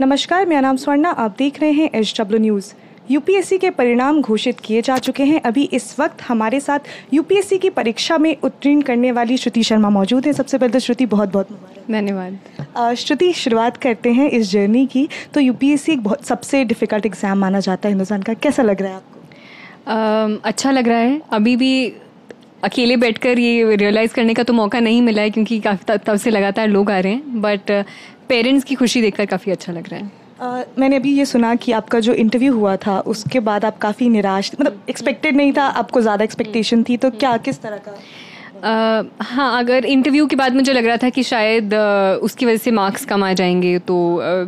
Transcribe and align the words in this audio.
नमस्कार 0.00 0.46
मेरा 0.46 0.60
नाम 0.60 0.76
स्वर्णा 0.76 1.10
आप 1.10 1.34
देख 1.38 1.60
रहे 1.60 1.72
हैं 1.72 1.88
एच 1.94 2.14
डब्ल्यू 2.18 2.38
न्यूज़ 2.40 2.72
यूपीएससी 3.10 3.58
के 3.58 3.70
परिणाम 3.70 4.20
घोषित 4.20 4.60
किए 4.60 4.80
जा 4.82 4.96
चुके 4.98 5.24
हैं। 5.24 5.40
अभी 5.40 5.62
इस 5.72 5.98
वक्त 6.00 6.22
हमारे 6.22 6.60
साथ 6.60 7.14
यूपीएससी 7.14 7.58
की 7.58 7.70
परीक्षा 7.70 8.18
में 8.18 8.36
उत्तीर्ण 8.44 8.80
करने 8.82 9.12
वाली 9.12 9.36
श्रुति 9.36 9.62
शर्मा 9.62 9.90
मौजूद 9.90 10.26
हैं। 10.26 10.32
सबसे 10.32 10.58
पहले 10.58 10.72
तो 10.72 10.78
श्रुति 10.78 11.06
बहुत 11.06 11.32
बहुत 11.32 11.48
धन्यवाद। 11.90 12.94
श्रुति 12.96 13.32
शुरुआत 13.32 13.76
करते 13.76 14.12
हैं 14.12 14.28
इस 14.30 14.50
जर्नी 14.50 14.86
की। 14.86 15.08
तो 15.34 15.40
यूपीएससी 15.40 15.92
एक 15.92 16.02
बहुत 16.04 16.24
सबसे 16.24 16.64
डिफ़िकल्ट 16.64 17.06
एग्ज़ाम 17.06 17.38
माना 17.38 17.60
जाता 17.60 17.88
है 17.88 17.92
हिंदुस्तान 17.92 18.22
का। 18.22 18.34
कैसा 18.34 18.62
लग 18.62 18.82
रहा 18.82 18.90
है 18.90 18.96
आपको? 18.96 19.20
अम, 19.92 20.38
अच्छा 20.44 20.70
लग 20.70 20.88
रहा 20.88 20.98
है। 20.98 21.20
अभी 21.32 21.56
भी 21.56 21.92
अकेले 22.64 22.96
बैठकर 22.96 23.38
ये 23.38 23.76
रियलाइज़ 23.76 24.14
करने 24.14 24.34
का 24.34 24.42
तो 24.42 24.52
मौका 24.52 24.80
नहीं 24.80 25.02
मिला 25.02 25.22
है 25.22 25.30
क्योंकि 25.30 25.60
काफ़ी 25.60 25.98
तब 26.06 26.16
से 26.16 26.30
लगातार 26.30 26.68
लोग 26.68 26.90
आ 26.90 26.98
रहे 26.98 27.12
हैं 27.12 27.40
बट 27.42 27.70
पेरेंट्स 28.28 28.64
की 28.64 28.74
खुशी 28.74 29.02
देखकर 29.02 29.26
काफ़ी 29.26 29.52
अच्छा 29.52 29.72
लग 29.72 29.88
रहा 29.88 30.00
है। 30.00 30.10
Uh, 30.42 30.78
मैंने 30.78 30.96
अभी 30.96 31.12
ये 31.18 31.24
सुना 31.24 31.54
कि 31.54 31.72
आपका 31.72 32.00
जो 32.00 32.12
इंटरव्यू 32.12 32.54
हुआ 32.54 32.76
था 32.76 32.98
उसके 33.06 33.40
बाद 33.40 33.64
आप 33.64 33.78
काफ़ी 33.78 34.08
निराश 34.08 34.50
मतलब 34.60 34.80
एक्सपेक्टेड 34.90 35.36
नहीं 35.36 35.52
था 35.52 35.64
आपको 35.80 36.00
ज़्यादा 36.00 36.24
एक्सपेक्टेशन 36.24 36.82
थी 36.82 36.96
तो 36.96 37.10
क्या 37.10 37.36
किस 37.36 37.60
तरह 37.62 37.76
का? 37.76 37.92
अ, 38.64 39.02
हाँ 39.20 39.58
अगर 39.58 39.84
इंटरव्यू 39.84 40.26
के 40.26 40.36
बाद 40.36 40.54
मुझे 40.54 40.72
लग 40.72 40.86
रहा 40.86 40.96
था 40.96 41.08
कि 41.10 41.22
शायद 41.22 41.74
अ, 41.74 42.18
उसकी 42.22 42.46
वजह 42.46 42.56
से 42.56 42.70
मार्क्स 42.70 43.04
कम 43.04 43.24
आ 43.24 43.32
जाएँगे 43.32 43.78
तो 43.78 43.96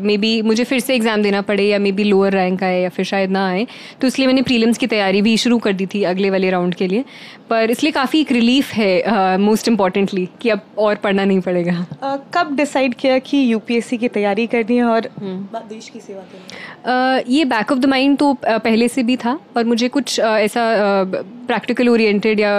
मे 0.02 0.14
uh, 0.14 0.20
बी 0.20 0.40
मुझे 0.42 0.64
फिर 0.64 0.80
से 0.80 0.94
एग्ज़ाम 0.94 1.22
देना 1.22 1.40
पड़े 1.42 1.64
या 1.64 1.78
मे 1.78 1.92
बी 1.92 2.04
लोअर 2.04 2.32
रैंक 2.32 2.62
आए 2.62 2.80
या 2.82 2.88
फिर 2.88 3.04
शायद 3.04 3.30
ना 3.30 3.46
आए। 3.48 3.66
तो 4.00 4.06
इसलिए 4.06 4.26
मैंने 4.26 4.42
प्रीलिम्स 4.42 4.78
की 4.78 4.86
तैयारी 4.86 5.22
भी 5.22 5.36
शुरू 5.36 5.58
कर 5.58 5.72
दी 5.72 5.86
थी 5.86 6.02
अगले 6.12 6.30
वाले 6.30 6.50
राउंड 6.50 6.74
के 6.74 6.86
लिए। 6.88 7.04
पर 7.50 7.70
इसलिए 7.70 7.92
काफ़ी 7.92 8.20
एक 8.20 8.32
रिलीफ 8.32 8.72
है 8.72 9.36
मोस्ट 9.38 9.68
इम्पॉर्टेंटली 9.68 10.28
कि 10.42 10.48
अब 10.50 10.60
और 10.78 10.94
पढ़ना 11.04 11.24
नहीं 11.24 11.40
पड़ेगा। 11.40 11.86
अ, 12.02 12.16
कब 12.34 12.56
डिसाइड 12.56 12.94
किया 12.94 13.18
कि 13.28 13.44
यूपीएससी 13.52 13.96
की 13.98 14.08
तैयारी 14.08 14.46
करनी 14.46 14.76
है 14.76 14.84
और 14.84 15.08
देश 15.20 15.88
की 15.88 16.00
सेवा 16.00 16.22
करनी 16.22 16.84
अ, 16.86 17.22
ये 17.28 17.44
बैक 17.44 17.72
ऑफ़ 17.72 17.78
द 17.78 17.86
माइंड 17.86 18.16
तो 18.18 18.32
पहले 18.44 18.88
से 18.88 19.02
भी 19.02 19.16
था 19.16 19.38
और 19.56 19.64
मुझे 19.64 19.88
कुछ 19.88 20.18
अ, 20.20 20.36
ऐसा 20.38 20.70
प्रैक्टिकल 21.46 21.88
ओरिएंटेड 21.88 22.40
या 22.40 22.50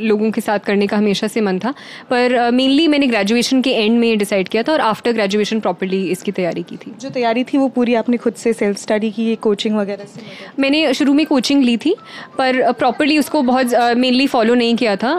लोगों 0.00 0.30
के 0.30 0.40
साथ 0.40 0.58
करने 0.58 0.86
का 0.86 0.96
हमेशा 0.96 1.26
से 1.26 1.40
मन 1.40 1.58
था। 1.58 1.74
पर 2.10 2.50
मेनली 2.50 2.86
मैंने 2.88 3.06
ग्रेजुएशन 3.06 3.62
के 3.62 3.70
एंड 3.72 3.98
में 3.98 4.18
डिसाइड 4.18 4.48
किया 4.48 4.62
था 4.62 4.72
और 4.72 4.80
आफ्टर 4.82 5.12
ग्रेजुएशन 5.12 5.60
प्रॉपरली 5.60 6.02
इसकी 6.10 6.32
तैयारी 6.32 6.62
की 6.62 6.76
थी। 6.76 6.92
जो 7.00 7.10
तैयारी 7.10 7.44
थी 7.44 7.58
वो 7.58 7.68
पूरी 7.68 7.94
आपने 7.94 8.16
खुद 8.16 8.34
से 8.34 8.52
सेल्फ 8.52 8.78
स्टडी 8.78 9.10
की 9.10 9.34
कोचिंग 9.42 9.76
वगैरह 9.76 10.04
से? 10.04 10.20
मैंने 10.58 10.92
शुरू 10.94 11.14
में 11.14 11.24
कोचिंग 11.26 11.62
ली 11.64 11.76
थी 11.76 11.94
पर 12.38 12.72
प्रॉपरली 12.72 13.18
उसको 13.18 13.42
बहुत 13.42 13.74
मेनली 13.96 14.26
फॉलो 14.26 14.54
नहीं 14.54 14.76
किया 14.76 14.96
था। 14.96 15.14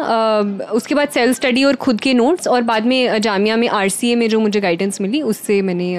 उसके 0.74 0.96
बाद 0.96 1.10
सेल्फ 1.10 1.36
स्टडी 1.36 1.64
और 1.64 1.76
खुद 1.78 2.02
के 2.02 2.14
नोट्स 2.14 2.48
और 2.48 2.62
बाद 2.64 2.86
में 2.86 3.22
जामिया 3.22 3.56
में 3.58 3.68
आरसीए 3.70 4.16
में 4.16 4.28
जो 4.30 4.40
मुझे 4.40 4.62
गाइडेंस 4.62 5.02
मिली 5.02 5.22
उससे 5.24 5.62
मैंने 5.62 5.92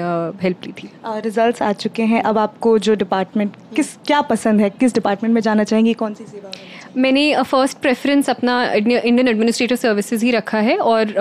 हेल्प 0.43 0.65
ली 0.65 0.71
थी। 0.73 0.89
रिजल्ट्स 1.19 1.61
आ 1.61 1.71
चुके 1.75 2.03
हैं। 2.03 2.21
अब 2.23 2.37
आपको 2.37 2.77
जो 2.79 2.95
डिपार्टमेंट 2.95 3.51
किस 3.75 3.95
क्या 4.05 4.21
पसंद 4.23 4.61
है? 4.61 4.69
किस 4.69 4.93
डिपार्टमेंट 4.93 5.33
में 5.33 5.41
जाना 5.41 5.63
चाहेंगे? 5.63 5.93
कौन 5.93 6.13
सी 6.13 6.23
सेवा? 6.23 6.49
चाहेंगे? 6.49 6.77
मैंने 7.19 7.43
फ़र्स्ट 7.43 7.77
प्रेफरेंस 7.81 8.29
अपना 8.29 8.55
इंडियन 8.73 9.27
एडमिनिस्ट्रेटिव 9.27 9.77
सर्विसेज़ 9.77 10.23
ही 10.25 10.31
रखा 10.31 10.57
है 10.67 10.77
और 10.79 11.13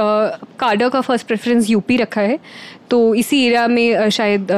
काडा 0.60 0.88
का 0.88 1.00
फ़र्स्ट 1.00 1.26
प्रेफरेंस 1.26 1.70
यूपी 1.70 1.96
रखा 1.96 2.20
है। 2.20 2.38
तो 2.90 2.98
इसी 3.14 3.44
एरिया 3.46 3.66
में 3.68 3.94
अ, 3.94 4.08
शायद 4.08 4.50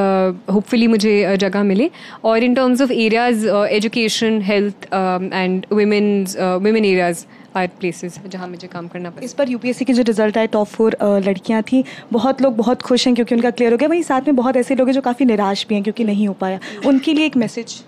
होपफुली 0.53 0.87
मुझे 0.87 1.23
अ, 1.25 1.35
जगह 1.37 1.63
मिले। 1.63 1.91
और 2.25 2.45
in 2.45 2.55
terms 2.55 2.81
of 2.83 2.93
areas 2.93 3.47
education 3.49 4.41
health 4.43 4.87
and 5.35 5.67
women's 5.73 6.37
women 6.39 6.85
areas 6.85 7.25
are 7.57 7.67
places 7.81 8.19
जहाँ 8.27 8.49
मुझे 8.49 8.67
काम 8.73 8.89
करना 8.89 9.11
पड़ा 9.11 9.25
इस 9.25 9.33
पर 9.35 9.51
यूपीएससी 9.51 9.85
के 9.85 9.93
जो 9.93 10.03
रिज़ल्ट 10.07 10.39
आए 10.39 10.47
टॉप 10.47 10.67
फोर 10.69 10.97
लड़कियाँ 11.27 11.63
थी 11.73 11.83
बहुत 12.13 12.43
लोग 12.43 12.57
बहुत 12.57 12.83
खुश 12.83 13.07
हैं 13.07 13.15
क्योंकि 13.15 13.35
उनका 13.35 13.51
क्लियर 13.51 13.73
हो 13.73 13.79
गया। 13.79 13.89
वहीं 13.89 14.03
साथ 14.03 14.29
में 14.29 14.37
बहुत 14.37 14.57
ऐसे 14.57 14.75
लोग 14.75 14.89
हैं 14.89 14.95
जो 14.95 15.01
काफ़ी 15.01 15.27
निराश 15.27 15.67
भी 15.69 15.75
हैं 15.75 15.83
क्योंकि 15.85 16.05
नहीं 16.05 16.29
हो 16.29 16.35
पाया। 16.41 16.61
उनके 16.87 17.15
लिए 17.15 17.27
एक 17.27 17.37
मैसेज 17.37 17.83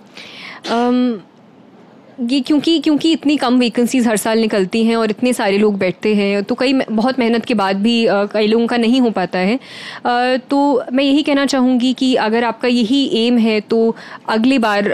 Um, 0.65 0.97
ये 2.21 2.41
क्योंकि 2.41 2.79
क्योंकि 2.79 3.13
इतनी 3.13 3.37
कम 3.37 3.59
वैकेंसीज 3.59 4.07
हर 4.09 4.17
साल 4.17 4.39
निकलती 4.39 4.85
हैं 4.85 4.97
और 4.97 5.11
इतने 5.11 5.33
सारे 5.33 5.59
लोग 5.59 5.79
बैठते 5.79 6.15
हैं 6.15 6.43
तो 6.45 6.55
कई 6.55 6.73
बहुत 6.73 7.19
मेहनत 7.19 7.45
के 7.45 7.55
बाद 7.55 7.77
भी 7.77 8.07
कई 8.33 8.47
लोगों 8.47 8.67
का 8.67 8.77
नहीं 8.77 9.01
हो 9.01 9.11
पाता 9.11 9.39
है। 9.39 9.59
तो 10.51 10.83
मैं 10.93 11.05
यही 11.05 11.23
कहना 11.23 11.47
चाहूँगी 11.47 11.93
कि 11.93 12.15
अगर 12.15 12.45
आपका 12.45 12.69
यही 12.69 13.27
एम 13.27 13.39
है 13.39 13.61
तो 13.61 13.97
अगली 14.29 14.59
बार 14.59 14.93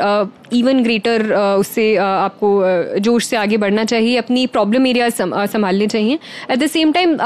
इवन 0.53 0.83
ग्रेटर 0.83 1.33
उससे 1.35 1.95
आपको 1.99 2.99
जोश 3.01 3.27
से 3.27 3.37
आगे 3.37 3.57
बढ़ना 3.57 3.85
चाहिए, 3.85 4.17
अपनी 4.19 4.47
प्रॉब्लम 4.49 4.87
एरियाज़ 4.87 5.23
संभालने 5.47 5.87
चाहिए। 5.89 6.19
एट 6.51 6.59
द 6.59 6.67
सेम 6.69 6.93
टाइम 6.93 7.17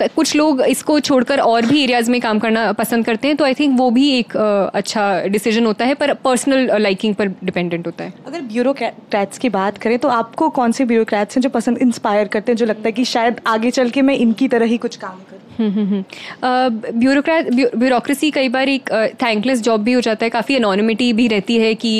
कुछ 0.00 0.34
लोग 0.36 0.60
इसको 0.62 0.98
छोड़कर 1.00 1.40
और 1.40 1.66
भी 1.66 1.82
एरियाज़ 1.82 2.10
में 2.10 2.20
काम 2.20 2.38
करना 2.38 2.70
पसंद 2.74 3.04
करते 3.04 3.28
हैं 3.28 3.36
तो 3.36 3.44
आई 3.44 3.54
थिंक 3.54 3.78
वो 3.78 3.90
भी 3.90 4.08
एक 4.18 4.36
अच्छा 4.36 5.22
डिसीज़न 5.26 5.66
होता 5.66 5.84
है, 5.84 5.94
पर 5.94 6.12
पर्सनल 6.14 6.70
लाइकिंग 6.82 7.14
पर 7.14 7.28
डिपेंडेंट 7.44 7.86
होता 7.86 8.04
है। 8.04 8.12
अगर 8.26 8.40
ब्यूरोक्रेट्स 8.42 9.38
की 9.38 9.48
बात 9.50 9.78
करें 9.78 9.98
तो 9.98 10.08
आपको 10.10 10.48
कौन 10.50 10.72
से 10.72 10.84
ब्यूरोक्रेट्स 10.84 11.36
हैं 11.36 11.42
जो 11.42 11.48
पसंद 11.50 11.78
इंस्पायर 11.78 12.28
करते 12.28 12.52
हैं, 12.52 12.56
जो 12.56 12.66
लगता 12.66 12.88
है 12.88 12.92
कि 12.92 13.04
शायद 13.06 13.40
आगे 13.46 13.70
चल 13.70 13.90
के 13.90 14.02
मैं 14.02 14.16
इनकी 14.16 14.48
तरह 14.48 14.66
ही 14.66 14.76
कुछ 14.78 14.96
काम 14.96 15.16
करूँ? 15.20 15.37
ब्यूरोक्रेट 15.60 17.48
ब्यूरोक्रेसी 17.76 18.30
कई 18.30 18.48
बार 18.48 18.68
एक 18.68 18.90
थैंकलेस 19.22 19.62
जॉब 19.62 19.82
भी 19.82 19.92
हो 19.92 20.00
जाता 20.00 20.24
है। 20.24 20.30
काफ़ी 20.30 20.56
अनोनिमिटी 20.56 21.12
भी 21.12 21.26
रहती 21.28 21.56
है 21.58 21.74
कि 21.76 21.92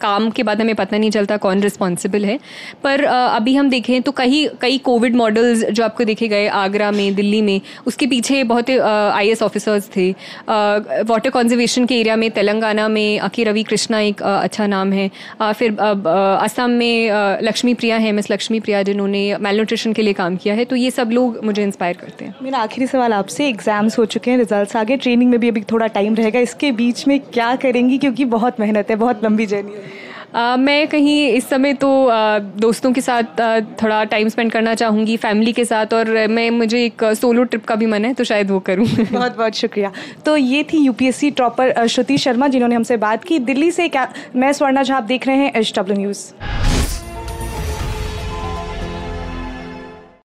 काम 0.00 0.30
के 0.30 0.42
बाद 0.42 0.60
हमें 0.60 0.74
पता 0.74 0.96
नहीं 0.96 1.10
चलता 1.10 1.36
कौन 1.38 1.60
रिस्पॉन्सिबल 1.62 2.24
है। 2.24 2.38
पर 2.84 3.04
अभी 3.04 3.54
हम 3.54 3.70
देखें 3.70 4.02
तो 4.02 4.12
कई 4.12 4.48
कई 4.60 4.78
कोविड 4.80 5.14
मॉडल्स 5.16 5.64
जो 5.66 5.84
आपको 5.84 6.04
देखे 6.04 6.28
गए, 6.28 6.46
आगरा 6.48 6.90
में, 6.90 7.14
दिल्ली 7.14 7.42
में, 7.42 7.60
उसके 7.86 8.06
पीछे 8.06 8.42
बहुत 8.44 8.70
आई 8.70 9.28
एस 9.28 9.42
ऑफिसर्स 9.42 9.88
थे। 9.96 10.10
वाटर 11.04 11.30
कंजर्वेशन 11.30 11.86
के 11.86 12.00
एरिया 12.00 12.16
में, 12.16 12.30
तेलंगाना 12.30 12.88
में 12.88 13.18
अकी 13.20 13.44
रवि 13.44 13.62
कृष्णा 13.62 14.00
एक 14.00 14.22
अच्छा 14.22 14.66
नाम 14.66 14.92
है। 14.92 15.10
फिर 15.42 15.76
असम 15.76 16.70
में 16.72 17.10
लक्ष्मी 17.42 17.74
प्रिया 17.74 17.96
है 17.96 18.12
मिस 18.12 18.30
लक्ष्मी 18.30 18.60
प्रिया, 18.60 18.82
जिन्होंने 18.82 19.36
मेल 19.38 19.54
न्यूट्रिशन 19.54 19.92
के 19.92 20.02
लिए 20.02 20.12
काम 20.14 20.36
किया 20.36 20.54
है। 20.54 20.64
तो 20.64 20.76
ये 20.76 20.90
सब 20.90 21.10
लोग 21.10 21.40
मुझे 21.44 21.62
इंस्पायर 21.62 21.96
करते 21.96 22.24
हैं। 22.24 22.34
मेरा 22.42 22.58
आखिरी 22.58 22.86
सवाल 22.96 23.12
आपसे 23.12 23.48
एग्ज़ाम्स 23.48 23.98
हो 23.98 24.04
चुके 24.06 24.30
हैं 24.30 24.38
रिजल्ट्स 24.38 24.76
आ 24.76 24.82
गए 24.84 24.96
ट्रेनिंग 24.96 25.30
में 25.30 25.38
भी 25.40 25.48
अभी 25.48 25.60
थोड़ा 25.72 25.86
टाइम 25.94 26.14
रहेगा। 26.14 26.40
इसके 26.40 26.72
बीच 26.72 27.06
में 27.08 27.18
क्या 27.32 27.54
करेंगी 27.62 27.98
क्योंकि 27.98 28.24
बहुत 28.34 28.60
मेहनत 28.60 28.90
है 28.90 28.96
बहुत 28.96 29.24
लंबी 29.24 29.46
जर्नी 29.46 29.72
है। 29.72 30.04
अ, 30.34 30.56
मैं 30.56 30.86
कहीं 30.88 31.28
इस 31.28 31.48
समय 31.48 31.72
तो 31.74 31.88
अ, 32.04 32.38
दोस्तों 32.60 32.92
के 32.92 33.00
साथ 33.00 33.40
अ, 33.40 33.60
थोड़ा 33.82 34.02
टाइम 34.04 34.28
स्पेंड 34.28 34.50
करना 34.52 34.74
चाहूँगी 34.74 35.16
फैमिली 35.16 35.52
के 35.52 35.64
साथ 35.64 35.94
और 35.94 36.10
मैं 36.28 36.48
मुझे 36.50 36.84
एक 36.84 37.04
सोलो 37.20 37.44
ट्रिप 37.44 37.64
का 37.64 37.74
भी 37.74 37.86
मन 37.86 38.04
है 38.04 38.12
तो 38.14 38.24
शायद 38.24 38.50
वो 38.50 38.58
करूँ। 38.60 38.86
बहुत 39.12 39.36
बहुत 39.36 39.54
शुक्रिया। 39.54 39.92
तो 40.26 40.36
ये 40.36 40.62
थी 40.72 40.78
यूपीएससी 40.78 41.30
टॉपर 41.42 41.86
श्रुति 41.86 42.18
शर्मा 42.18 42.48
जिन्होंने 42.48 42.74
हमसे 42.74 42.96
बात 43.06 43.24
की। 43.24 43.38
दिल्ली 43.50 43.70
से 43.70 43.88
क्या 43.88 44.08
मैं 44.36 44.52
स्वर्णा 44.52 44.82
झा 44.82 44.96
आप 44.96 45.04
देख 45.04 45.26
रहे 45.26 45.36
हैं 45.36 45.52
एच 45.54 45.72
डब्ल्यू 45.78 45.98
न्यूज़ 45.98 46.24